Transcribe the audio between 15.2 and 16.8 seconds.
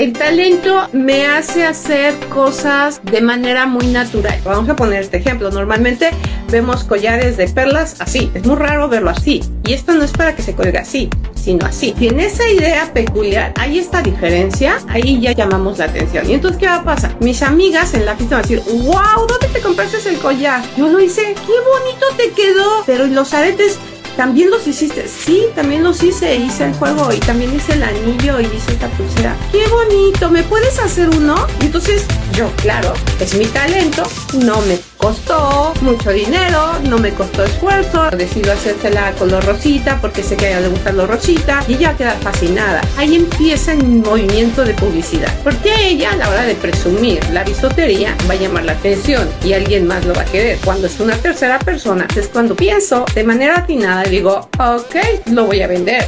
ya llamamos la atención. Y entonces, ¿qué va